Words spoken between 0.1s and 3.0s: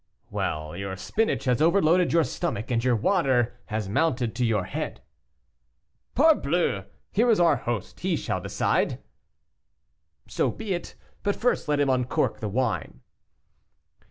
"Well, your spinach has overloaded your stomach, and your